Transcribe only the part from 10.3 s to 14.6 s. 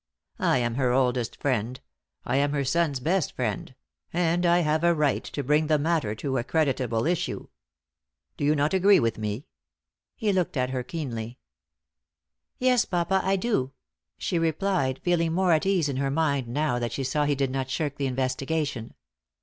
looked at her keenly. "Yes, papa, I do," she